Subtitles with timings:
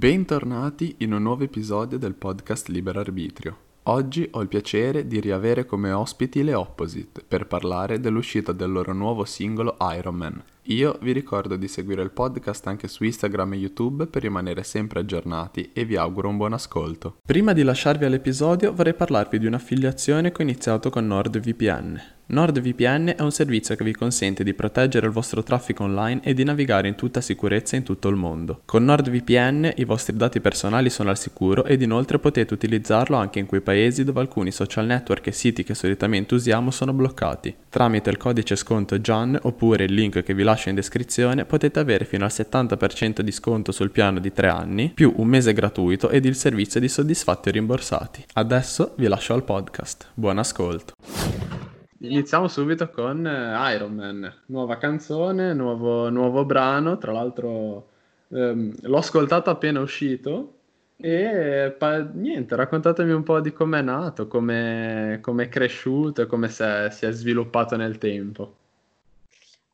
[0.00, 3.56] Bentornati in un nuovo episodio del podcast Libero Arbitrio.
[3.82, 8.94] Oggi ho il piacere di riavere come ospiti le Opposite per parlare dell'uscita del loro
[8.94, 10.42] nuovo singolo Iron Man.
[10.64, 15.00] Io vi ricordo di seguire il podcast anche su Instagram e YouTube per rimanere sempre
[15.00, 17.16] aggiornati e vi auguro un buon ascolto.
[17.24, 22.18] Prima di lasciarvi all'episodio vorrei parlarvi di un'affiliazione che ho iniziato con NordVPN.
[22.30, 26.44] NordVPN è un servizio che vi consente di proteggere il vostro traffico online e di
[26.44, 28.60] navigare in tutta sicurezza in tutto il mondo.
[28.66, 33.46] Con NordVPN i vostri dati personali sono al sicuro ed inoltre potete utilizzarlo anche in
[33.46, 37.52] quei paesi dove alcuni social network e siti che solitamente usiamo sono bloccati.
[37.68, 42.04] Tramite il codice sconto JAN oppure il link che vi lascio in descrizione potete avere
[42.04, 46.26] fino al 70% di sconto sul piano di 3 anni, più un mese gratuito ed
[46.26, 48.24] il servizio di soddisfatti o rimborsati.
[48.34, 50.10] Adesso vi lascio al podcast.
[50.12, 50.92] Buon ascolto!
[52.02, 57.88] Iniziamo subito con eh, Iron Man, nuova canzone, nuovo, nuovo brano, tra l'altro
[58.28, 60.54] ehm, l'ho ascoltato appena uscito
[60.96, 66.62] e pa- niente, raccontatemi un po' di com'è nato, come è cresciuto e come si
[66.62, 68.56] è sviluppato nel tempo.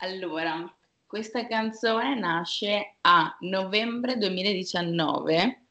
[0.00, 0.70] Allora,
[1.06, 5.62] questa canzone nasce a novembre 2019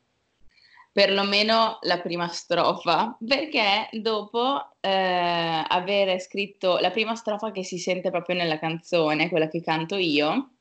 [0.92, 8.10] perlomeno la prima strofa, perché dopo eh, avere scritto la prima strofa che si sente
[8.10, 10.54] proprio nella canzone, quella che canto io,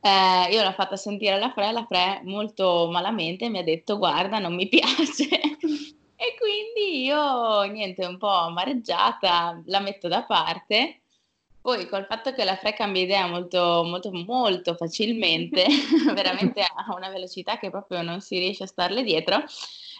[0.00, 4.38] eh, io l'ho fatta sentire alla Fre, la Fre molto malamente mi ha detto guarda
[4.38, 5.28] non mi piace.
[5.30, 11.00] E quindi io niente un po' amareggiata la metto da parte
[11.68, 15.66] poi col fatto che la Fre cambia idea molto, molto, molto facilmente,
[16.14, 19.44] veramente a una velocità che proprio non si riesce a starle dietro,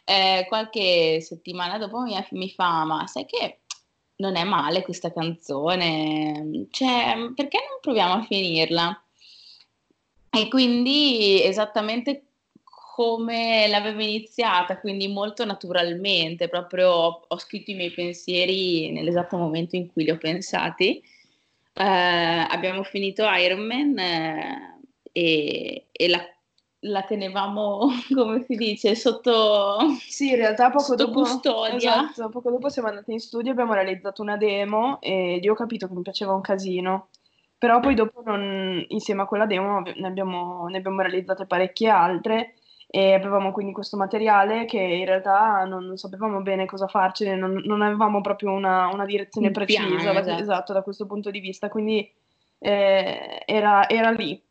[0.07, 3.59] eh, qualche settimana dopo mi, mi fa, ma sai che
[4.17, 9.03] non è male questa canzone, cioè perché non proviamo a finirla?
[10.31, 12.23] E quindi esattamente
[12.95, 19.77] come l'avevo iniziata, quindi molto naturalmente, proprio ho, ho scritto i miei pensieri nell'esatto momento
[19.77, 21.03] in cui li ho pensati
[21.85, 24.79] abbiamo finito Iron Man eh,
[25.13, 26.21] e, e la,
[26.81, 32.11] la, tenevamo, come si dice, sotto, sì, in realtà poco dopo, custodia.
[32.11, 35.87] Esatto, poco dopo siamo andati in studio, abbiamo realizzato una demo e io ho capito
[35.87, 37.09] che mi piaceva un casino.
[37.59, 42.55] Però poi dopo, non, insieme a quella demo, ne abbiamo, ne abbiamo realizzate parecchie altre
[42.91, 47.61] e avevamo quindi questo materiale che in realtà non, non sapevamo bene cosa farcene, non,
[47.65, 50.43] non avevamo proprio una, una direzione precisa piano, da, esatto.
[50.43, 50.73] esatto.
[50.73, 52.11] da questo punto di vista, quindi
[52.59, 54.43] eh, era, era, lì.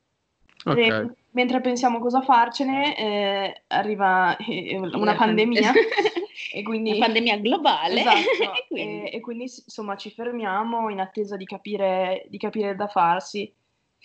[0.64, 0.88] Okay.
[0.88, 5.72] E, mentre pensiamo cosa farcene, eh, arriva eh, una pandemia.
[6.54, 8.02] e quindi, una pandemia globale.
[8.02, 8.18] Esatto,
[8.54, 9.10] e, quindi.
[9.10, 9.44] E, e, quindi.
[9.46, 13.52] insomma ci fermiamo in attesa di capire, di capire da farsi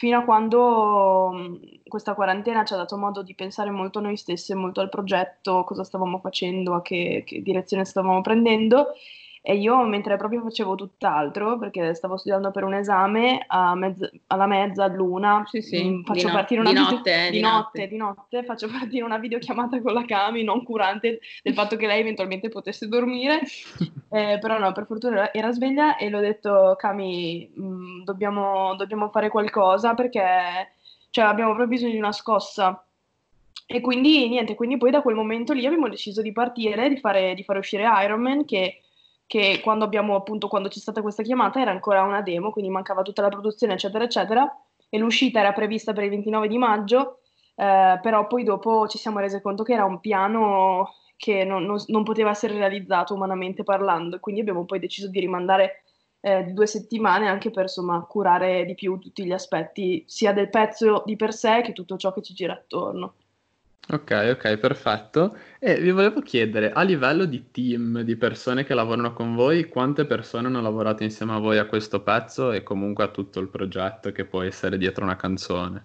[0.03, 4.53] fino a quando questa quarantena ci ha dato modo di pensare molto a noi stesse,
[4.53, 8.89] molto al progetto, cosa stavamo facendo, a che, che direzione stavamo prendendo
[9.45, 13.45] e io, mentre proprio facevo tutt'altro, perché stavo studiando per un esame,
[13.75, 15.83] mezz- alla mezza, all'una, sì, sì.
[15.83, 19.83] mm, faccio partire una di video- notte, di, notte, di notte, faccio partire una videochiamata
[19.83, 23.41] con la Cami, non curante del fatto che lei eventualmente potesse dormire,
[24.11, 29.09] eh, però no, per fortuna era sveglia e l'ho detto, Cami, mh, mm, dobbiamo, dobbiamo
[29.09, 30.71] fare qualcosa perché
[31.11, 32.87] cioè, abbiamo proprio bisogno di una scossa.
[33.67, 37.35] E quindi niente, quindi poi da quel momento lì abbiamo deciso di partire, di fare,
[37.35, 38.83] di fare uscire Iron Man, che
[39.27, 43.03] che quando abbiamo appunto, quando c'è stata questa chiamata era ancora una demo, quindi mancava
[43.03, 44.51] tutta la produzione, eccetera, eccetera,
[44.89, 47.21] e l'uscita era prevista per il 29 di maggio,
[47.55, 51.79] eh, però poi dopo ci siamo resi conto che era un piano che non, non,
[51.87, 55.85] non poteva essere realizzato umanamente parlando, quindi abbiamo poi deciso di rimandare
[56.21, 60.51] eh, di due settimane anche per insomma curare di più tutti gli aspetti sia del
[60.51, 63.15] pezzo di per sé che tutto ciò che ci gira attorno.
[63.89, 65.37] Ok, ok, perfetto.
[65.59, 70.07] E vi volevo chiedere, a livello di team, di persone che lavorano con voi, quante
[70.07, 74.13] persone hanno lavorato insieme a voi a questo pezzo e comunque a tutto il progetto
[74.13, 75.85] che può essere dietro una canzone?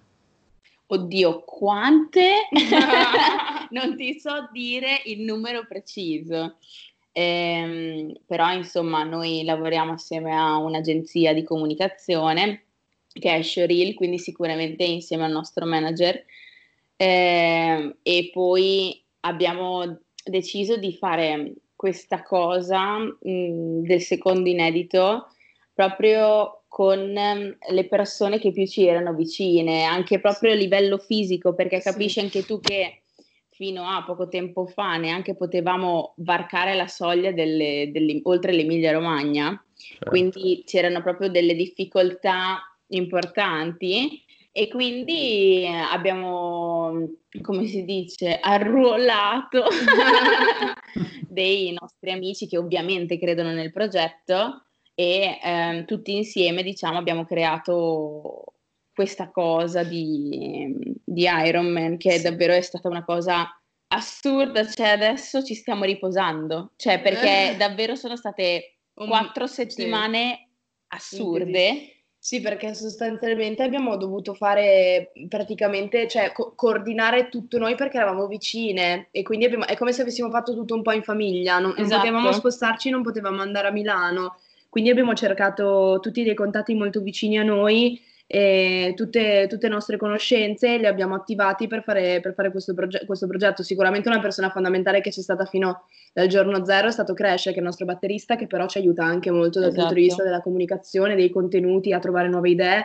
[0.86, 2.48] Oddio, quante?
[3.70, 6.56] non ti so dire il numero preciso.
[7.12, 12.62] Ehm, però insomma noi lavoriamo assieme a un'agenzia di comunicazione
[13.12, 16.24] che è Shoril, quindi sicuramente insieme al nostro manager
[17.00, 25.28] eh, e poi abbiamo deciso di fare questa cosa mh, mm, del secondo inedito
[25.72, 31.54] proprio con um, le persone che più ci erano vicine, anche proprio a livello fisico,
[31.54, 32.20] perché capisci sì.
[32.20, 33.02] anche tu che
[33.50, 39.64] fino a poco tempo fa neanche potevamo varcare la soglia delle, delle, oltre l'Emilia Romagna,
[39.76, 40.10] certo.
[40.10, 42.58] quindi c'erano proprio delle difficoltà
[42.88, 44.24] importanti
[44.58, 46.90] e quindi abbiamo,
[47.42, 49.66] come si dice, arruolato
[51.28, 54.64] dei nostri amici che ovviamente credono nel progetto
[54.94, 58.46] e eh, tutti insieme, diciamo, abbiamo creato
[58.92, 60.74] questa cosa di,
[61.04, 63.48] di Iron Man che davvero è stata una cosa
[63.94, 70.48] assurda, cioè adesso ci stiamo riposando, cioè perché davvero sono state quattro settimane
[70.88, 71.92] assurde.
[72.20, 79.08] Sì, perché sostanzialmente abbiamo dovuto fare praticamente, cioè co- coordinare tutto noi perché eravamo vicine
[79.12, 81.88] e quindi abbiamo, è come se avessimo fatto tutto un po' in famiglia, non, esatto.
[81.88, 84.36] non potevamo spostarci, non potevamo andare a Milano,
[84.68, 88.00] quindi abbiamo cercato tutti dei contatti molto vicini a noi
[88.30, 93.26] e tutte, tutte nostre conoscenze le abbiamo attivati per fare, per fare questo, proge- questo,
[93.26, 93.62] progetto.
[93.62, 97.54] Sicuramente una persona fondamentale che c'è stata fino dal giorno zero è stato Crash, che
[97.54, 99.86] è il nostro batterista, che però ci aiuta anche molto dal esatto.
[99.86, 102.84] punto di vista della comunicazione, dei contenuti, a trovare nuove idee.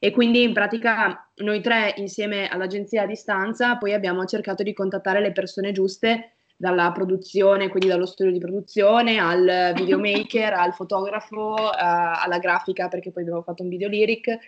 [0.00, 5.20] E quindi in pratica noi tre insieme all'agenzia a distanza poi abbiamo cercato di contattare
[5.20, 11.72] le persone giuste dalla produzione, quindi dallo studio di produzione al videomaker, al fotografo, uh,
[11.76, 14.38] alla grafica perché poi abbiamo fatto un video lyric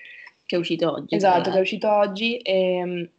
[0.50, 1.14] che è uscito oggi.
[1.14, 3.12] Esatto, che è uscito oggi e,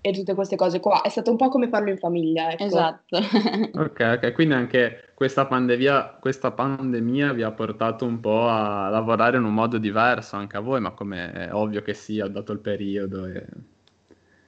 [0.00, 1.02] e, tutte queste cose qua.
[1.02, 2.64] È stato un po' come farlo in famiglia, ecco.
[2.64, 3.18] Esatto.
[3.78, 9.36] ok, ok, quindi anche questa pandemia, questa pandemia vi ha portato un po' a lavorare
[9.36, 12.60] in un modo diverso anche a voi, ma come è ovvio che sia, dato il
[12.60, 13.44] periodo e, e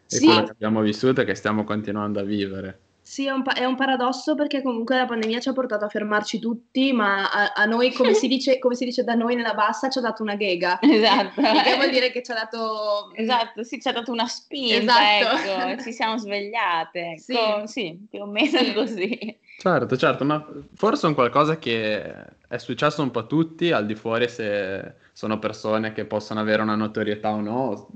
[0.06, 0.24] sì.
[0.24, 2.78] quello che abbiamo vissuto e che stiamo continuando a vivere.
[3.06, 5.90] Sì, è un, pa- è un, paradosso perché comunque la pandemia ci ha portato a
[5.90, 9.52] fermarci tutti, ma a, a noi, come si, dice, come si, dice, da noi nella
[9.52, 10.78] bassa, ci ha dato una ghega.
[10.80, 11.42] Esatto.
[11.42, 13.12] Che vuol dire che ci ha dato...
[13.24, 15.68] Esatto, sì, ci ha dato una spinta, esatto.
[15.68, 17.18] ecco, ci siamo svegliate.
[17.18, 18.72] Sì, ecco, sì più o meno sì.
[18.72, 19.38] così.
[19.56, 22.02] Certo, certo, ma forse è un qualcosa che
[22.48, 26.60] è successo un po' a tutti, al di fuori se sono persone che possono avere
[26.62, 27.88] una notorietà o no,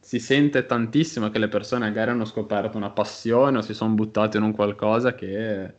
[0.00, 4.38] si sente tantissimo che le persone magari hanno scoperto una passione o si sono buttate
[4.38, 5.74] in un qualcosa che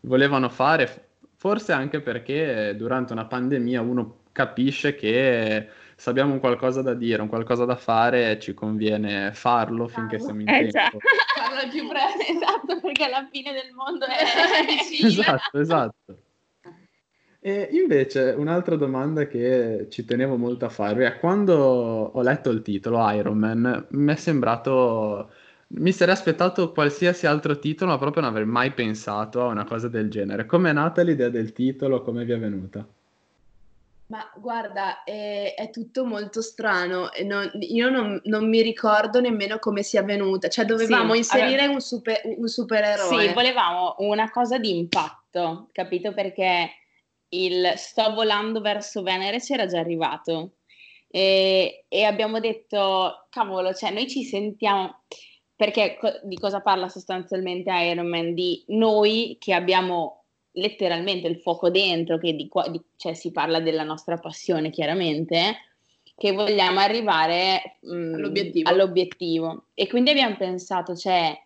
[0.00, 5.66] volevano fare, forse anche perché durante una pandemia uno capisce che
[5.96, 10.42] se abbiamo un qualcosa da dire, un qualcosa da fare, ci conviene farlo finché siamo
[10.42, 10.98] in eh, tempo.
[11.34, 14.20] Farlo il più presto, esatto, perché la fine del mondo è
[14.68, 15.08] vicina.
[15.08, 16.18] Esatto, esatto.
[17.40, 22.60] E invece un'altra domanda che ci tenevo molto a farvi è quando ho letto il
[22.60, 25.30] titolo Iron Man, mi è sembrato,
[25.68, 29.88] mi sarei aspettato qualsiasi altro titolo, ma proprio non avrei mai pensato a una cosa
[29.88, 30.44] del genere.
[30.44, 32.02] Come è nata l'idea del titolo?
[32.02, 32.86] Come vi è venuta?
[34.08, 37.08] Ma guarda, è, è tutto molto strano.
[37.24, 40.48] Non, io non, non, mi ricordo nemmeno come sia venuta.
[40.48, 43.28] Cioè, dovevamo sì, inserire allora, un, super, un supereroe.
[43.28, 46.14] Sì, volevamo una cosa di impatto, capito?
[46.14, 46.70] Perché
[47.30, 50.58] il sto volando verso Venere c'era già arrivato
[51.08, 55.04] e, e abbiamo detto, cavolo, cioè noi ci sentiamo,
[55.54, 58.34] perché co- di cosa parla sostanzialmente Iron Man?
[58.34, 60.25] Di noi che abbiamo
[60.56, 65.56] letteralmente il fuoco dentro, che di, qua, di, cioè si parla della nostra passione chiaramente,
[66.16, 68.70] che vogliamo arrivare mh, mm, all'obiettivo.
[68.70, 69.64] all'obiettivo.
[69.74, 71.38] E quindi abbiamo pensato, cioè,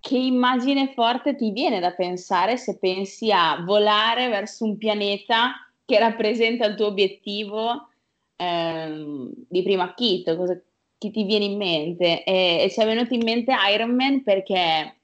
[0.00, 5.52] che immagine forte ti viene da pensare se pensi a volare verso un pianeta
[5.84, 7.88] che rappresenta il tuo obiettivo
[8.36, 10.36] ehm, di primo acchito?
[10.36, 10.60] Cosa,
[10.98, 12.24] chi ti viene in mente?
[12.24, 14.96] E, e ci è venuto in mente Iron Man perché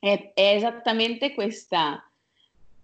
[0.00, 2.04] è, è esattamente questa,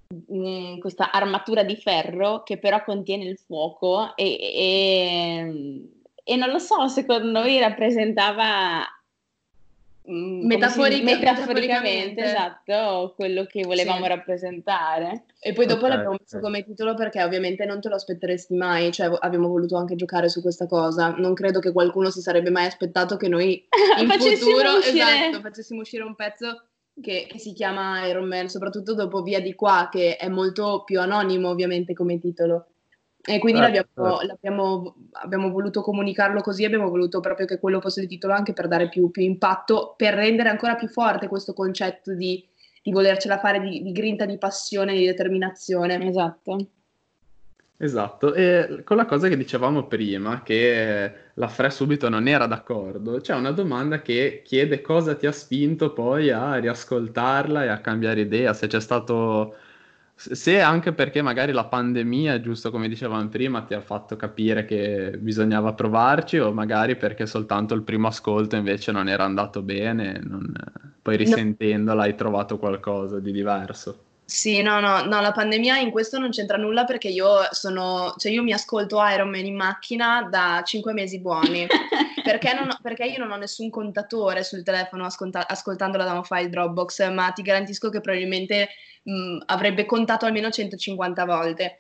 [0.09, 5.89] mh, mm, questa, armatura di ferro che però contiene il fuoco e, e,
[6.25, 8.85] e non lo so, secondo noi rappresentava
[10.11, 14.09] Mm, Metaforic- si, metaforicamente, esatto, quello che volevamo sì.
[14.09, 15.25] rappresentare.
[15.39, 18.91] E poi dopo okay, l'abbiamo messo come titolo perché ovviamente non te lo aspetteresti mai,
[18.91, 21.11] cioè abbiamo voluto anche giocare su questa cosa.
[21.11, 23.69] Non credo che qualcuno si sarebbe mai aspettato che noi
[24.01, 26.68] in futuro esatto, facessimo uscire un pezzo
[27.01, 31.01] che, che, si chiama Iron Man, soprattutto dopo Via di qua, che è molto più
[31.01, 32.67] anonimo ovviamente come titolo.
[33.21, 34.03] E quindi certo.
[34.03, 38.53] l'abbiamo, l'abbiamo, abbiamo voluto comunicarlo così, abbiamo voluto proprio che quello fosse il titolo anche
[38.53, 42.43] per dare più, più impatto, per rendere ancora più forte questo concetto di,
[42.83, 46.03] di volercela fare, di, di grinta, di passione, di determinazione.
[46.07, 46.57] Esatto.
[47.81, 53.21] Esatto, e con la cosa che dicevamo prima, che la Fre subito non era d'accordo,
[53.21, 58.23] c'è una domanda che chiede cosa ti ha spinto poi a riascoltarla e a cambiare
[58.23, 59.55] idea, se c'è stato
[60.15, 65.17] se anche perché magari la pandemia, giusto come dicevamo prima, ti ha fatto capire che
[65.19, 70.53] bisognava provarci o magari perché soltanto il primo ascolto invece non era andato bene, non...
[71.01, 74.03] poi risentendola hai trovato qualcosa di diverso.
[74.31, 78.31] Sì, no, no, no, la pandemia in questo non c'entra nulla perché io sono, cioè
[78.31, 81.67] io mi ascolto Iron Man in macchina da cinque mesi buoni,
[82.23, 86.51] perché, non, perché io non ho nessun contatore sul telefono ascolta, ascoltandola da un file
[86.51, 88.69] Dropbox, ma ti garantisco che probabilmente
[89.05, 91.79] mh, avrebbe contato almeno 150 volte.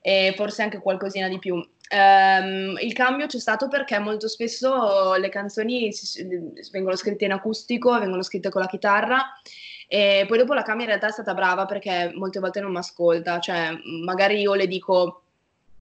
[0.00, 1.54] E forse anche qualcosina di più.
[1.54, 5.90] Um, il cambio c'è stato perché molto spesso le canzoni
[6.72, 9.22] vengono scritte in acustico, vengono scritte con la chitarra
[9.92, 12.78] e poi dopo la Cami in realtà è stata brava perché molte volte non mi
[12.78, 15.22] ascolta, cioè magari io le dico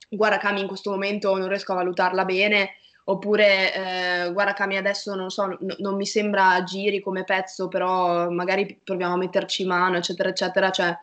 [0.10, 2.72] guarda Cami in questo momento non riesco a valutarla bene,
[3.04, 8.32] oppure eh, guarda Cami adesso non so, n- non mi sembra giri come pezzo, però
[8.32, 10.98] magari proviamo a metterci mano, eccetera, eccetera, cioè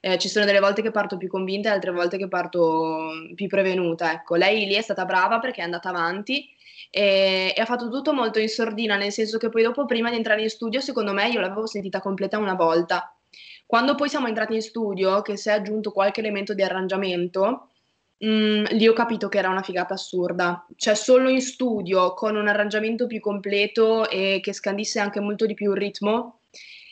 [0.00, 3.46] eh, ci sono delle volte che parto più convinta e altre volte che parto più
[3.46, 4.34] prevenuta, ecco.
[4.34, 6.44] Lei lì è stata brava perché è andata avanti
[6.90, 10.16] e, e, ha fatto tutto molto in sordina, nel senso che poi dopo, prima di
[10.16, 13.14] entrare in studio, secondo me io l'avevo sentita completa una volta.
[13.66, 17.68] Quando poi siamo entrati in studio, che si è aggiunto qualche elemento di arrangiamento,
[18.18, 20.66] mh, mm, lì ho capito che era una figata assurda.
[20.76, 25.54] Cioè, solo in studio, con un arrangiamento più completo e che scandisse anche molto di
[25.54, 26.40] più il ritmo,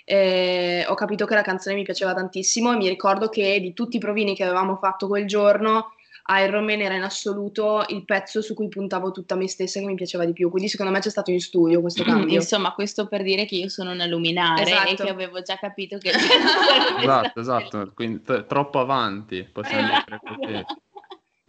[0.05, 3.97] eh, ho capito che la canzone mi piaceva tantissimo e mi ricordo che di tutti
[3.97, 5.96] i provini che avevamo fatto quel giorno,
[6.43, 9.95] Iron Man era in assoluto il pezzo su cui puntavo tutta me stessa che mi
[9.95, 10.51] piaceva di più.
[10.51, 12.35] Quindi secondo me c'è stato in studio questo cambio.
[12.35, 14.91] Insomma, questo per dire che io sono una luminare esatto.
[14.91, 16.11] e che avevo già capito che...
[16.99, 20.65] esatto, esatto, quindi t- troppo avanti, possiamo dire così.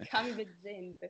[0.10, 1.10] Cambio gente.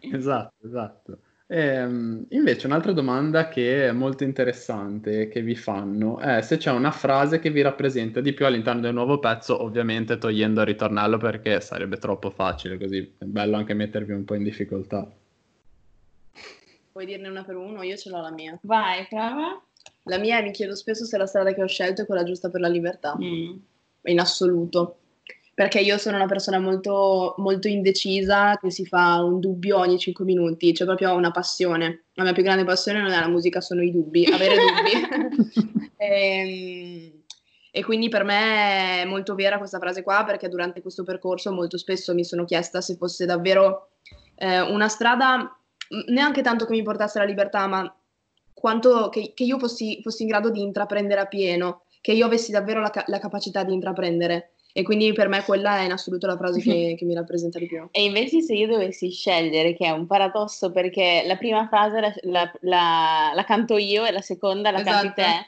[0.00, 1.18] Esatto, esatto.
[1.46, 6.90] Ehm, invece un'altra domanda che è molto interessante che vi fanno è se c'è una
[6.90, 11.60] frase che vi rappresenta di più all'interno del nuovo pezzo, ovviamente togliendo il ritornello perché
[11.60, 15.06] sarebbe troppo facile, così è bello anche mettervi un po' in difficoltà.
[16.90, 17.82] Puoi dirne una per uno?
[17.82, 18.58] Io ce l'ho la mia.
[18.62, 19.60] Vai, prova.
[20.04, 22.50] La mia è mi chiedo spesso se la strada che ho scelto è quella giusta
[22.50, 23.16] per la libertà.
[23.20, 23.56] Mm.
[24.04, 24.98] In assoluto
[25.54, 30.24] perché io sono una persona molto, molto indecisa che si fa un dubbio ogni 5
[30.24, 32.06] minuti, cioè proprio una passione.
[32.14, 35.90] La mia più grande passione non è la musica, sono i dubbi, avere dubbi.
[35.96, 36.06] e,
[37.12, 37.22] ehm,
[37.70, 41.78] e, quindi per me è molto vera questa frase qua perché durante questo percorso molto
[41.78, 43.90] spesso mi sono chiesta se fosse davvero
[44.36, 45.56] eh, una strada
[46.08, 47.96] neanche tanto che mi portasse alla libertà, ma
[48.52, 52.50] quanto che, che io fossi, fossi, in grado di intraprendere a pieno, che io avessi
[52.50, 54.53] davvero la, la capacità di intraprendere.
[54.76, 57.66] E quindi per me quella è in assoluto la frase che, che, mi rappresenta di
[57.66, 57.86] più.
[57.92, 62.12] E invece se io dovessi scegliere, che è un paradosso perché la prima frase la,
[62.22, 64.96] la, la, la canto io e la seconda la esatto.
[64.96, 65.46] canti te,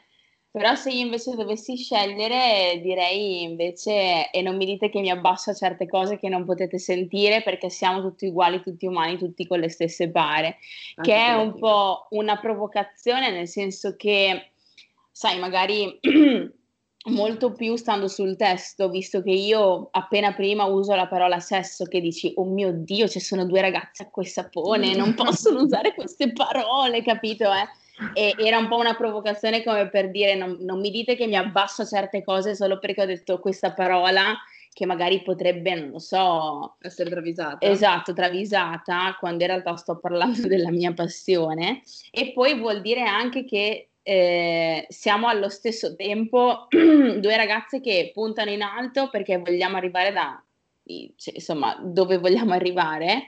[0.49, 5.51] però se io invece dovessi scegliere direi invece, e non mi dite che mi abbasso
[5.51, 9.59] a certe cose che non potete sentire perché siamo tutti uguali, tutti umani, tutti con
[9.59, 10.59] le stesse pare,
[10.95, 14.53] Anche che è un po' una provocazione nel senso che,
[15.11, 15.99] sai, magari...
[17.07, 22.01] molto più stando sul testo, visto che io appena prima uso la parola sesso che
[22.01, 26.33] dici, oh mio Dio, ci sono due ragazze a quel sapone, non possono usare queste
[26.33, 27.45] parole, capito?
[27.53, 27.69] Eh?
[28.15, 31.37] E era un po' una provocazione come per dire, non, non mi dite che mi
[31.37, 34.37] abbasso a certe cose solo perché ho detto questa parola
[34.77, 37.67] che magari potrebbe, non lo so, essere travisata.
[37.67, 41.81] Esatto, travisata, quando in realtà sto parlando della mia passione.
[42.11, 48.53] E poi vuol dire anche che eh, siamo allo stesso tempo due ragazze che puntano
[48.53, 50.41] in alto perché vogliamo arrivare da,
[51.17, 53.27] cioè, insomma, dove vogliamo arrivare,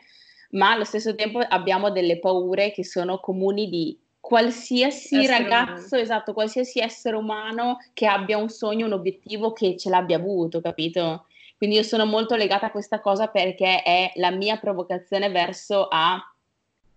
[0.51, 6.03] ma allo stesso tempo abbiamo delle paure che sono comuni di qualsiasi essere ragazzo, umano.
[6.03, 11.27] esatto, qualsiasi essere umano che abbia un sogno, un obiettivo che ce l'abbia avuto, capito?
[11.57, 16.23] Quindi io sono molto legata a questa cosa perché è la mia provocazione verso a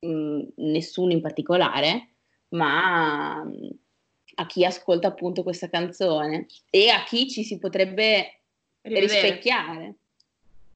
[0.01, 2.10] mh, mm, nessuno in particolare,
[2.51, 3.69] ma mm,
[4.35, 8.41] a chi ascolta appunto questa canzone e a chi ci si potrebbe
[8.81, 9.21] Rivedere.
[9.21, 9.95] rispecchiare.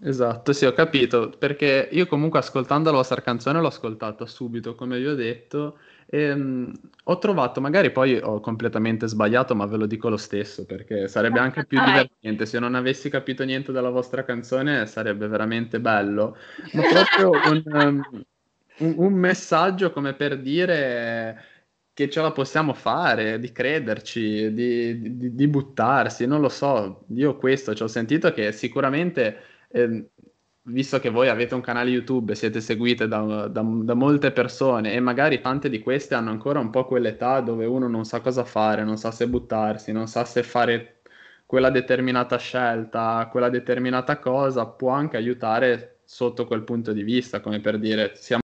[0.01, 4.99] Esatto, sì, ho capito, perché io comunque ascoltando la vostra canzone l'ho ascoltata subito, come
[4.99, 6.71] vi ho detto, e um,
[7.05, 11.39] ho trovato, magari poi ho completamente sbagliato, ma ve lo dico lo stesso, perché sarebbe
[11.39, 16.37] anche più divertente, se non avessi capito niente della vostra canzone sarebbe veramente bello,
[16.73, 16.81] ma
[17.17, 18.25] proprio un, um,
[18.79, 21.54] un, un messaggio come per dire
[21.95, 27.37] che ce la possiamo fare, di crederci, di, di, di buttarsi, non lo so, io
[27.37, 29.37] questo ci ho sentito che sicuramente,
[29.69, 30.09] eh,
[30.63, 34.99] visto che voi avete un canale YouTube siete seguite da, da, da, molte persone e
[34.99, 38.83] magari tante di queste hanno ancora un po' quell'età dove uno non sa cosa fare,
[38.83, 41.01] non sa se buttarsi, non sa se fare
[41.45, 47.61] quella determinata scelta, quella determinata cosa, può anche aiutare sotto quel punto di vista, come
[47.61, 48.43] per dire siamo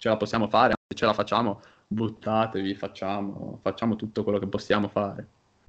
[0.00, 4.88] ce la possiamo fare, se ce la facciamo, buttatevi, facciamo, facciamo tutto quello che possiamo
[4.88, 5.26] fare.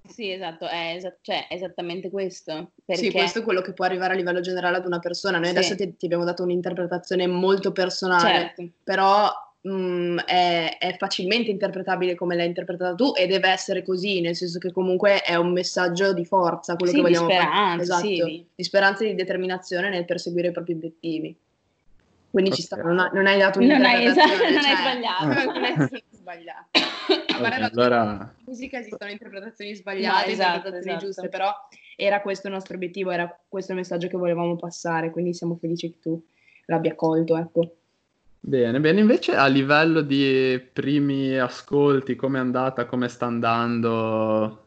[0.07, 2.71] Sì, esatto, è, esa- cioè, è esattamente questo.
[2.85, 3.03] Perché...
[3.03, 5.37] Sì, questo è quello che può arrivare a livello generale ad una persona.
[5.37, 5.57] Noi Sì.
[5.57, 8.67] adesso ti, ti abbiamo dato un'interpretazione molto personale, Certo.
[8.83, 9.29] però
[9.61, 14.59] mh, è, è facilmente interpretabile come l'hai interpretata tu e deve essere così, nel senso
[14.59, 17.41] che comunque è un messaggio di forza, quello Sì, che di vogliamo fare.
[17.43, 21.37] speranza, Esatto, sì, di- di speranza e di determinazione nel perseguire i propri obiettivi.
[22.31, 22.65] Quindi ci Ok.
[22.67, 25.87] sta, non, ha- non hai dato Non hai, un'interpretazione, esatto, non hai cioè, sbagliato.
[25.87, 26.69] stato sbagliato.
[26.71, 26.79] A
[27.37, 31.05] Ok, fare la allora musica esistono interpretazioni sbagliate, No, esatto, interpretazioni esatto.
[31.05, 31.53] giuste, però
[31.95, 35.91] era questo il nostro obiettivo, era questo il messaggio che volevamo passare, quindi siamo felici
[35.91, 36.23] che tu
[36.65, 37.75] l'abbia colto, ecco.
[38.43, 44.65] Bene, bene, invece a livello di primi ascolti, come è andata, come sta andando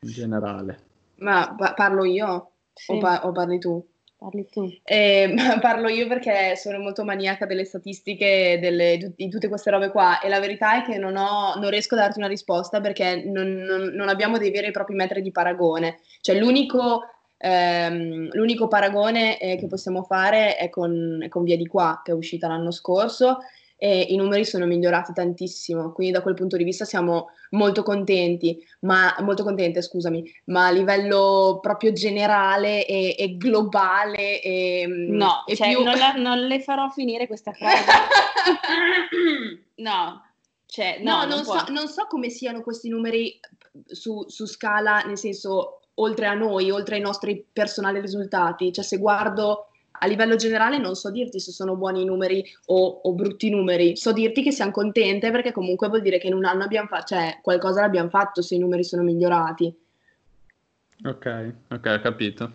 [0.00, 0.78] in generale?
[1.16, 3.84] Ma pa- parlo io Sì, o, pa- o parli tu?
[4.24, 4.70] Parli tu.
[4.82, 10.20] Eh, parlo io perché sono molto maniaca delle statistiche delle- di, tutte queste robe qua
[10.20, 13.52] e la verità è che non, ho- non riesco a darti una risposta perché non,
[13.52, 15.98] non- non abbiamo dei veri e propri metri di paragone.
[16.20, 17.02] Cioè l'unico,
[17.36, 22.12] ehm, l'unico paragone eh, che possiamo fare è con, è con Via di Qua, che
[22.12, 23.38] è uscita l'anno scorso
[23.76, 28.56] e i numeri sono migliorati tantissimo, quindi da quel punto di vista siamo molto contenti,
[28.80, 35.56] ma molto contente, scusami, ma a livello proprio generale e, e globale e, No, e
[35.56, 35.82] cioè, più...
[35.82, 37.84] non, la- non le farò finire questa frase.
[39.76, 40.22] no,
[40.66, 43.38] cioè, no, No, non, non, so, non so come siano questi numeri
[43.86, 48.72] su, su scala, nel senso, oltre a noi, oltre ai nostri personali risultati.
[48.72, 53.12] Cioè, se guardo a livello generale, non so dirti se sono buoni numeri o, o
[53.12, 53.96] brutti numeri.
[53.96, 57.14] So dirti che siamo contente perché comunque vuol dire che in un anno abbiamo fatto,
[57.14, 59.74] cioè, qualcosa l'abbiamo fatto se i numeri sono migliorati.
[61.04, 62.52] Ok, ok, ho capito.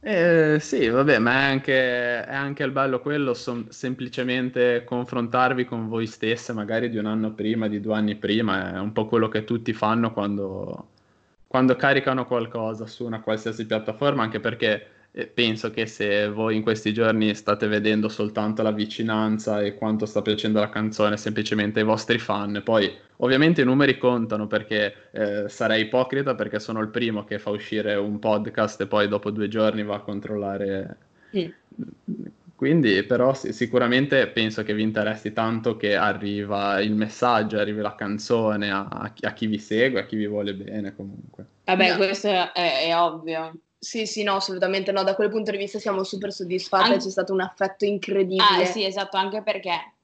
[0.00, 5.88] Eh, sì, vabbè, ma è anche, è anche il bello quello, son- semplicemente confrontarvi con
[5.88, 9.28] voi stesse, magari di un anno prima, di due anni prima, è un po' quello
[9.28, 10.88] che tutti fanno quando,
[11.46, 14.88] quando caricano qualcosa su una qualsiasi piattaforma, anche perché
[15.32, 20.22] penso che se voi in questi giorni state vedendo soltanto la vicinanza e quanto sta
[20.22, 25.82] piacendo la canzone semplicemente ai vostri fan, poi ovviamente i numeri contano perché eh, sarei
[25.82, 29.84] ipocrita perché sono il primo che fa uscire un podcast e poi dopo due giorni
[29.84, 30.96] va a controllare.
[31.36, 31.48] Mm.
[32.56, 37.94] Quindi, però, sì, sicuramente penso che vi interessi tanto che arriva il messaggio, arrivi la
[37.94, 41.46] canzone a, a chi, a chi vi segue, a chi vi vuole bene comunque.
[41.64, 41.96] Vabbè, No.
[41.96, 43.52] questo è, è ovvio.
[43.84, 45.02] Sì, sì, no, assolutamente no.
[45.02, 48.62] Da quel punto di vista siamo super soddisfatti, An- c'è stato un affetto incredibile.
[48.62, 49.96] Ah, sì, esatto, anche perché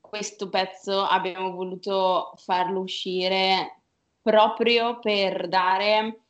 [0.00, 3.82] questo pezzo abbiamo voluto farlo uscire
[4.22, 6.20] proprio per dare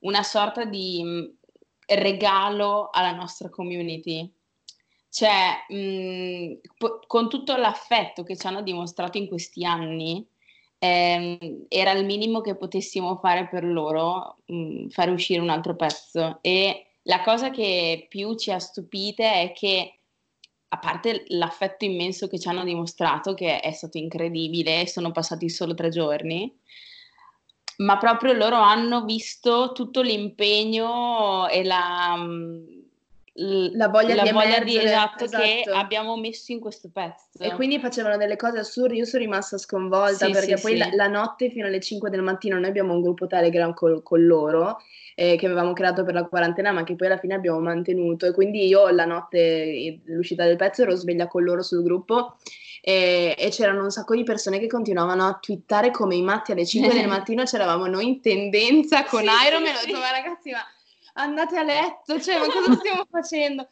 [0.00, 4.28] una sorta di mh, regalo alla nostra community.
[5.08, 10.26] Cioè, mh, po- con tutto l'affetto che ci hanno dimostrato in questi anni,
[10.82, 16.38] ehm, era il minimo che potessimo fare per loro, mh, fare uscire un altro pezzo.
[16.40, 20.00] E la cosa che più ci ha stupite è che,
[20.68, 25.74] a parte l'affetto immenso che ci hanno dimostrato, che è stato incredibile, sono passati solo
[25.74, 26.52] tre giorni,
[27.78, 32.81] ma proprio loro hanno visto tutto l'impegno e la, l-
[33.34, 35.78] La voglia la di voglia di- emergere, esatto, che esatto.
[35.78, 37.38] abbiamo messo in questo pezzo.
[37.38, 40.78] E quindi facevano delle cose assurde, io sono rimasta sconvolta Sì, perché sì, poi sì.
[40.78, 44.26] La, la notte fino alle 5 del mattino noi abbiamo un gruppo Telegram col- con
[44.26, 44.78] loro
[45.14, 48.32] eh, che avevamo creato per la quarantena ma che poi alla fine abbiamo mantenuto e
[48.32, 52.36] quindi io la notte dell'uscita del pezzo ero sveglia con loro sul gruppo
[52.80, 56.66] e, e c'erano un sacco di persone che continuavano a twittare come i matti alle
[56.66, 59.92] 5 del mattino c'eravamo noi in tendenza con Iron Man sì.
[59.92, 60.58] ma ragazzi ma
[61.14, 63.68] andate a letto, cioè ma cosa stiamo facendo?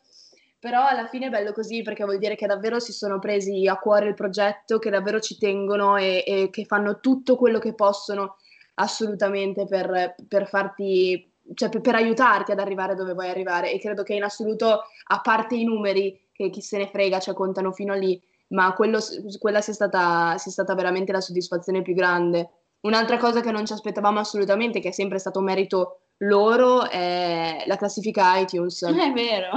[0.59, 3.79] Però alla fine è bello così perché vuol dire che davvero si sono presi a
[3.79, 8.37] cuore il progetto, che davvero ci tengono e, e che fanno tutto quello che possono
[8.74, 13.72] assolutamente per, per farti, cioè per, per aiutarti ad arrivare dove vuoi arrivare.
[13.72, 17.35] E credo che in assoluto, a parte i numeri, che chi se ne frega, cioè
[17.35, 18.98] contano fino a lì, ma quello,
[19.38, 22.50] quella sia stata, sia stata veramente la soddisfazione più grande.
[22.81, 27.77] Un'altra cosa che non ci aspettavamo assolutamente, che è sempre stato merito loro, è la
[27.77, 28.83] classifica iTunes.
[28.85, 29.51] È vero.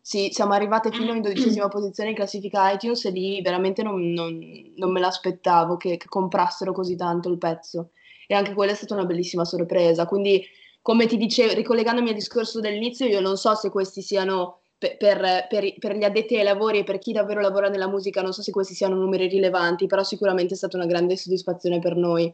[0.00, 4.38] Sì, siamo arrivate fino in dodicesima posizione in classifica iTunes e lì veramente non, non-
[4.76, 7.90] non me l'aspettavo che, che comprassero così tanto il pezzo.
[8.26, 10.06] E anche quella è stata una bellissima sorpresa.
[10.06, 10.42] Quindi,
[10.82, 15.46] come ti dicevo, ricollegandomi al discorso dell'inizio, io non so se questi siano pe- per,
[15.48, 18.40] per- per gli addetti ai lavori e per chi davvero lavora nella musica, non so
[18.42, 22.32] se questi siano numeri rilevanti, però sicuramente è stata una grande soddisfazione per noi.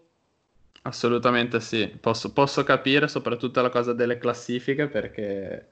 [0.87, 5.67] Assolutamente sì, posso, posso capire soprattutto la cosa delle classifiche perché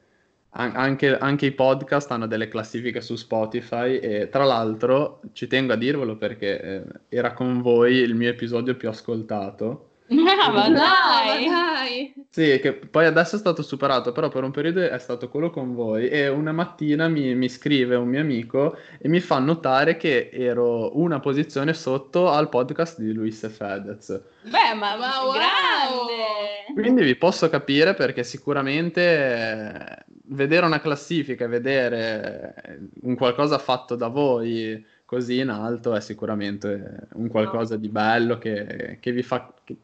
[0.50, 5.72] an- anche, anche i podcast hanno delle classifiche su Spotify e tra l'altro ci tengo
[5.72, 11.48] a dirvelo perché eh, era con voi il mio episodio più ascoltato Ah, ma dai!
[11.48, 12.14] dai!
[12.28, 15.74] Sì, che poi adesso è stato superato, però per un periodo è stato quello con
[15.74, 20.28] voi e una mattina mi, mi scrive un mio amico e mi fa notare che
[20.32, 24.22] ero una posizione sotto al podcast di Luis e Fedez.
[24.42, 25.32] Beh, ma, ma wow!
[25.32, 26.80] Grande!
[26.80, 34.08] Quindi vi posso capire perché sicuramente vedere una classifica e vedere un qualcosa fatto da
[34.08, 39.52] voi così in alto è sicuramente un qualcosa di bello che, che vi fa...
[39.62, 39.76] Che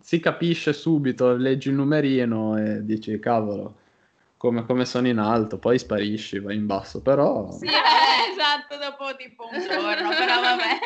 [0.00, 3.74] si capisce subito, leggi il numerino e dici cavolo,
[4.36, 7.50] come, come, sono in alto, poi sparisci, vai in basso, però...
[7.50, 10.78] Sì, eh, esatto, dopo tipo un giorno, però vabbè.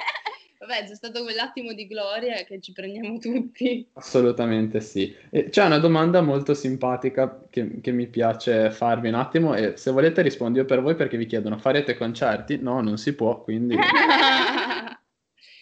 [0.61, 3.89] Vabbè, c'è stato quell'attimo di gloria che ci prendiamo tutti.
[3.95, 5.15] Assolutamente sì.
[5.31, 9.91] E c'è una domanda molto simpatica che, che, mi piace farvi un attimo e se
[9.91, 12.59] volete rispondo io per voi perché vi chiedono farete concerti?
[12.61, 13.75] No, non si può, quindi...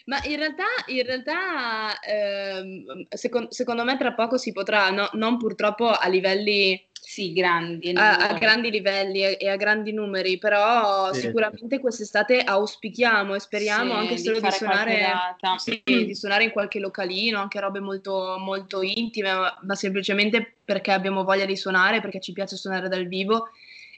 [0.08, 5.36] Ma in realtà, in realtà ehm, secondo, secondo, me tra poco si potrà, no, non
[5.36, 7.92] purtroppo a livelli sì, grandi.
[7.94, 11.20] A, a, grandi livelli e a grandi numeri, però sì.
[11.20, 15.12] sicuramente quest'estate auspichiamo e speriamo sì, anche solo di, suonare,
[15.58, 21.22] sì, di suonare in qualche localino, anche robe molto, molto intime, ma semplicemente perché abbiamo
[21.22, 23.50] voglia di suonare, perché ci piace suonare dal vivo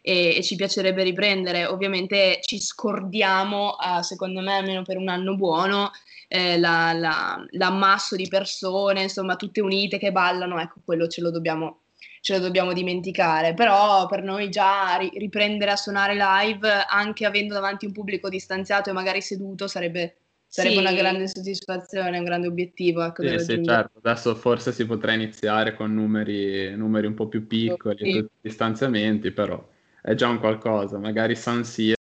[0.03, 1.67] e, e, ci piacerebbe riprendere.
[1.67, 5.91] Ovviamente ci scordiamo, uh, secondo me, almeno per un anno buono,
[6.29, 11.31] eh, la, la, l'ammasso di persone, insomma, tutte unite che ballano, ecco, quello ce lo
[11.31, 11.81] dobbiamo,
[12.21, 13.55] ce lo dobbiamo dimenticare.
[13.55, 18.91] Però per noi già ri- riprendere a suonare live, anche avendo davanti un pubblico distanziato
[18.91, 20.17] e magari seduto, sarebbe
[20.51, 20.81] sarebbe sì.
[20.81, 23.05] una grande soddisfazione, un grande obiettivo.
[23.05, 23.99] Ecco, sì, sì, certo.
[24.03, 28.27] Adesso forse si potrà iniziare con numeri, numeri un po' più piccoli, sì.
[28.41, 29.65] distanziamenti, però
[30.03, 31.97] è già un qualcosa, magari San Siro.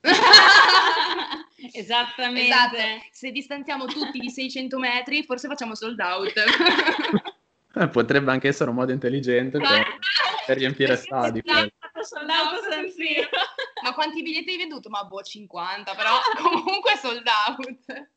[1.72, 2.48] Esattamente.
[2.48, 2.76] Esatto.
[3.10, 6.32] Se distanziamo tutti di 600 metri, forse facciamo sold out.
[7.90, 9.98] Potrebbe anche essere un modo intelligente per,
[10.46, 11.42] per riempire stadi.
[11.44, 13.28] Sold out San Siro.
[13.82, 14.88] Ma quanti biglietti hai venduto?
[14.88, 18.08] Ma boh, 50, però comunque sold out.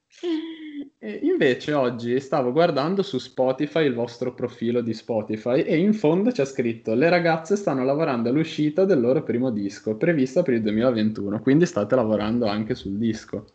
[1.00, 6.32] E invece oggi stavo guardando su Spotify il vostro profilo di Spotify e in fondo
[6.32, 11.40] c'è scritto le ragazze stanno lavorando all'uscita del loro primo disco, prevista per il 2021,
[11.40, 13.46] quindi state lavorando anche sul disco.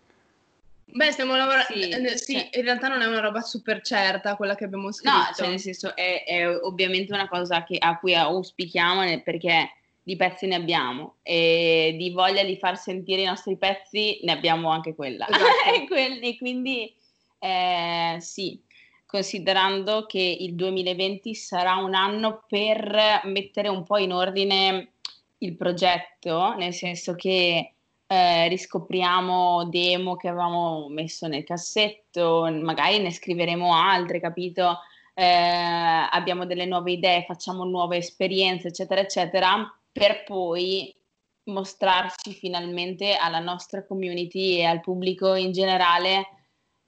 [0.85, 1.73] Beh, stiamo lavorando.
[1.73, 2.49] Sì, eh, sì cioè...
[2.53, 5.17] in realtà non è una roba super certa quella che abbiamo scritto.
[5.17, 9.71] No, cioè nel senso è, è ovviamente una cosa che, a cui auspichiamo perché
[10.03, 14.71] di pezzi ne abbiamo e di voglia di far sentire i nostri pezzi ne abbiamo
[14.71, 15.27] anche quella.
[15.29, 15.95] Esatto.
[15.95, 16.93] e quindi
[17.39, 18.61] eh, sì,
[19.07, 24.93] considerando che il 2020 sarà un anno per mettere un po' in ordine
[25.39, 27.73] il progetto, nel senso che
[28.07, 34.79] eh, riscopriamo demo che avevamo messo nel cassetto, magari ne scriveremo altre, capito?
[35.15, 40.95] Eh, abbiamo delle nuove idee, facciamo nuove esperienze, eccetera, eccetera per poi
[41.45, 46.27] mostrarci finalmente alla nostra community e al pubblico in generale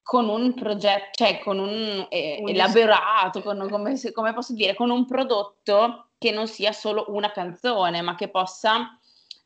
[0.02, 4.90] con un progetto, cioè con un, eh, un elaborato, con, come, come, posso dire, con
[4.90, 8.98] un prodotto che non sia solo una canzone, ma che possa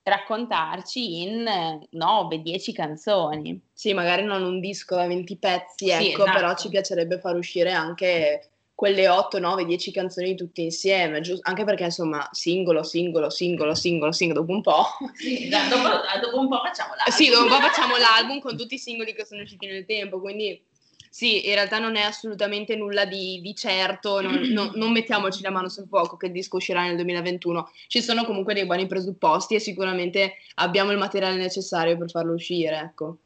[0.03, 1.45] raccontarci in
[1.93, 3.61] 9-10 canzoni.
[3.73, 6.33] Sì, magari non un disco da 20 pezzi, ecco, sì, esatto.
[6.33, 11.41] però ci piacerebbe far uscire anche quelle 8, 9, 10 canzoni tutte insieme, giusto?
[11.49, 14.87] anche perché insomma singolo, singolo, singolo, singolo, singolo, dopo un po'.
[15.15, 15.89] Sì, dopo,
[16.23, 17.13] dopo, un po' facciamo l'album.
[17.13, 20.21] Sì, dopo un po' facciamo l'album con tutti i singoli che sono usciti nel tempo,
[20.21, 20.63] quindi
[21.11, 25.51] sì, in realtà non è assolutamente nulla di, di certo, non, non, non, mettiamoci la
[25.51, 27.73] mano sul fuoco che il disco uscirà nel 2021.
[27.89, 32.79] Ci sono comunque dei buoni presupposti e sicuramente abbiamo il materiale necessario per farlo uscire,
[32.79, 33.17] ecco.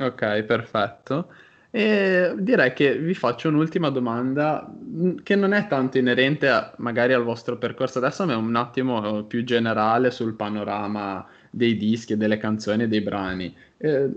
[0.00, 1.28] Ok, perfetto.
[1.72, 7.12] E direi che vi faccio un'ultima domanda mm, che non è tanto inerente a, magari
[7.12, 12.38] al vostro percorso adesso, ma è un attimo più generale sul panorama dei dischi, delle
[12.38, 13.54] canzoni e dei brani.
[13.76, 14.08] Eh,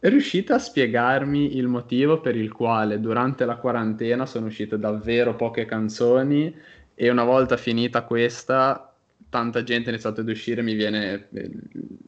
[0.00, 5.64] riuscite a spiegarmi il motivo per il quale durante la quarantena sono uscite davvero poche
[5.66, 6.54] canzoni
[6.94, 8.93] e una volta finita questa
[9.34, 11.50] tanta gente è iniziata ad uscire, mi viene eh,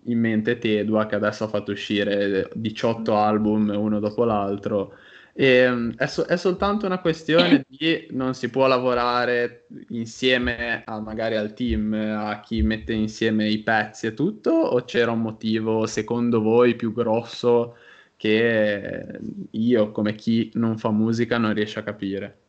[0.05, 4.95] in mente Tedua che adesso ha fatto uscire 18 album uno dopo l'altro.
[5.33, 11.01] E, mm, è, so- è, soltanto una questione di non si può lavorare insieme a,
[11.01, 15.85] magari al team, a chi mette insieme i pezzi e tutto, o c'era un motivo
[15.87, 17.77] secondo voi più grosso
[18.17, 19.05] che
[19.51, 22.46] io come chi non fa musica non riesce a capire?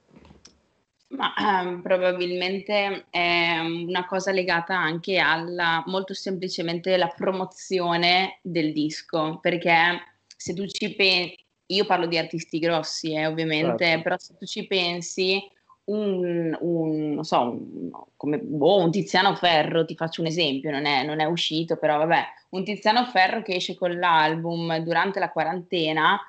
[1.09, 9.39] Ma ehm, probabilmente è una cosa legata anche alla, molto semplicemente, la promozione del disco,
[9.39, 10.01] perché
[10.35, 14.03] se tu ci pensi, io parlo di artisti grossi, eh, ovviamente, Certo.
[14.03, 15.41] però se tu ci pensi,
[15.85, 20.85] un, un, non so, un, come, boh, un Tiziano Ferro, ti faccio un esempio, non
[20.85, 25.29] è, non è uscito, però vabbè, un Tiziano Ferro che esce con l'album durante la
[25.29, 26.19] quarantena,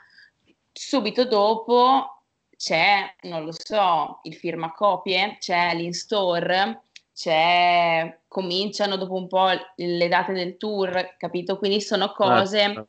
[0.72, 2.17] subito dopo
[2.58, 6.80] c'è, non lo so, il firmacopie, c'è l'in-store,
[7.14, 11.56] c'è, cominciano dopo un po' le date del tour, capito?
[11.56, 12.88] Quindi sono cose Certo.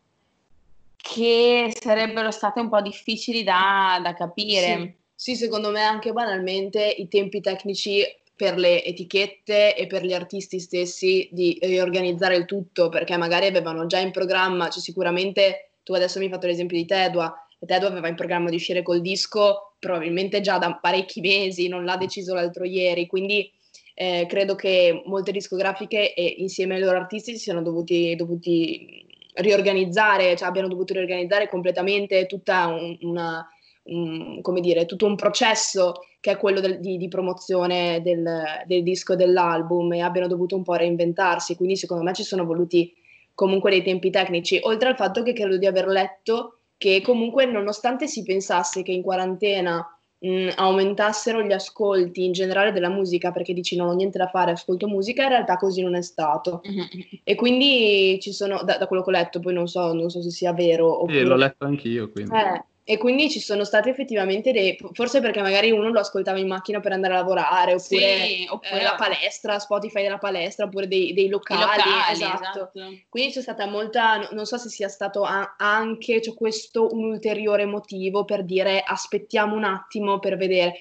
[0.95, 4.97] che sarebbero state un po' difficili da, da capire.
[5.13, 8.03] Sì, secondo me anche banalmente i tempi tecnici
[8.36, 13.86] per le etichette e per gli artisti stessi di riorganizzare il tutto, perché magari avevano
[13.86, 17.34] già in programma, cioè sicuramente tu adesso mi hai fatto l'esempio di Tedua,
[17.65, 21.97] Tedua aveva in programma di uscire col disco probabilmente già da parecchi mesi, non l'ha
[21.97, 23.51] deciso l'altro ieri, quindi
[23.95, 30.35] eh, credo che molte discografiche e insieme ai loro artisti si siano dovuti, dovuti riorganizzare,
[30.35, 33.45] cioè abbiano dovuto riorganizzare completamente tutta un, una,
[33.83, 38.83] un, come dire, tutto un processo che è quello del, di, di, promozione del, del
[38.83, 42.93] disco e dell'album e abbiano dovuto un po' reinventarsi, quindi secondo me ci sono voluti
[43.33, 48.07] comunque dei tempi tecnici, oltre al fatto che credo di aver letto che comunque nonostante
[48.07, 49.85] si pensasse che in quarantena
[50.19, 54.51] mh, aumentassero gli ascolti in generale della musica perché dici non ho niente da fare,
[54.51, 56.61] ascolto musica, in realtà così non è stato.
[56.65, 56.85] Mm-hmm.
[57.23, 60.21] E quindi ci sono, da, da, quello che ho letto, poi non so, non so
[60.21, 61.01] se sia vero.
[61.01, 61.19] Oppure...
[61.19, 62.33] Sì, l'ho letto anch'io, quindi.
[62.33, 66.47] Eh, e quindi ci sono stati effettivamente dei, forse perché magari uno lo ascoltava in
[66.47, 68.80] macchina per andare a lavorare, oppure, sì, oppure...
[68.80, 72.71] Eh, la palestra, Spotify della palestra, oppure dei, dei locali, locali esatto.
[72.71, 72.71] esatto.
[73.08, 77.65] Quindi c'è stata molta, non so se sia stato a, anche cioè questo un ulteriore
[77.65, 80.73] motivo per dire aspettiamo un attimo per vedere.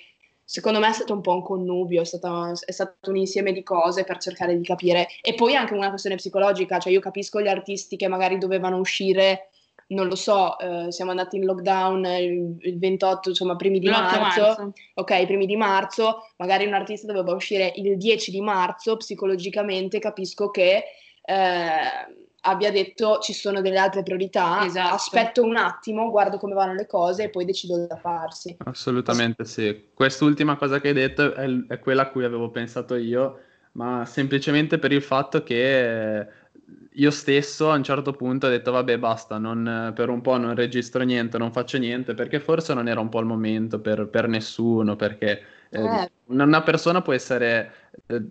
[0.42, 3.62] Secondo me è stato un po' un connubio, è stato, è stato un insieme di
[3.62, 5.08] cose per cercare di capire.
[5.20, 9.47] E poi anche una questione psicologica, cioè io capisco gli artisti che magari dovevano uscire
[9.88, 14.20] non lo so, eh, siamo andati in lockdown il, il 28, insomma, primi di marzo.
[14.20, 14.72] marzo.
[14.94, 20.50] Ok, primi di marzo, magari un artista doveva uscire il 10 di marzo, psicologicamente capisco
[20.50, 20.84] che
[21.22, 24.94] eh, abbia detto ci sono delle altre priorità, esatto.
[24.94, 28.56] aspetto un attimo, guardo come vanno le cose e poi decido da farsi.
[28.64, 29.88] Assolutamente sì.
[29.94, 33.40] Quest'ultima cosa che hai detto è, è quella a cui avevo pensato io,
[33.72, 36.26] ma semplicemente per il fatto che
[36.98, 40.54] io stesso a un certo punto ho detto vabbè basta, non, per un po' non
[40.54, 44.26] registro niente, non faccio niente, perché forse non era un po' il momento per, per
[44.28, 46.10] nessuno, perché eh, Eh.
[46.26, 47.72] una persona può essere
[48.06, 48.22] eh,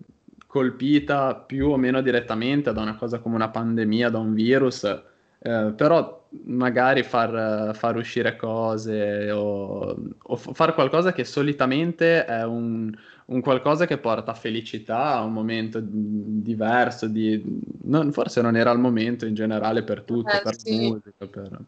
[0.46, 5.72] colpita più o meno direttamente da una cosa come una pandemia, da un virus, eh,
[5.76, 12.92] però magari far, far uscire cose o, o f- fare qualcosa che solitamente è un,
[13.26, 17.42] un qualcosa che porta felicità a un momento diverso, di,
[17.84, 20.76] non- forse non era il momento in generale per tutto, Eh, per sì.
[20.76, 21.58] musica, per...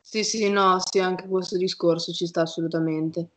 [0.00, 3.28] Sì, sì, no, sì, anche questo discorso ci sta assolutamente.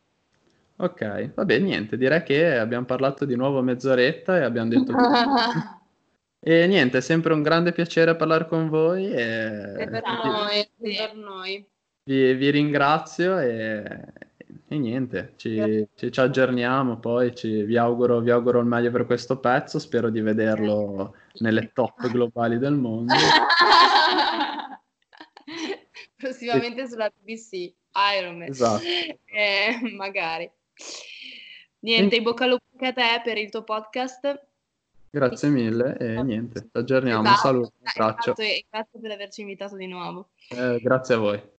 [0.76, 4.92] Ok, vabbè, niente, direi che abbiamo parlato di nuovo mezz'oretta e abbiamo detto.
[6.44, 9.22] E niente, è sempre un grande piacere parlare con voi e
[9.78, 10.96] E per noi, e Sì.
[10.96, 11.64] per noi.
[12.02, 13.84] vi, vi ringrazio e,
[14.66, 19.06] e niente, ci, ci- ci aggiorniamo poi, ci- vi auguro, vi auguro il meglio per
[19.06, 23.14] questo pezzo, spero di vederlo nelle top globali del mondo.
[26.16, 27.72] Prossimamente sulla BBC,
[28.18, 28.48] Iron Man.
[28.48, 28.82] Esatto.
[29.34, 30.50] Eh, magari.
[31.80, 34.50] Niente, in bocca al lupo anche a te per il tuo podcast.
[35.14, 37.40] Grazie mille e niente, ci aggiorniamo, un Esatto.
[37.46, 40.30] saluto, un Esatto, e grazie per averci invitato di nuovo.
[40.48, 41.42] Eh, grazie a voi.